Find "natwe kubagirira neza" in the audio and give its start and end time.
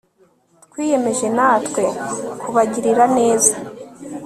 1.37-3.53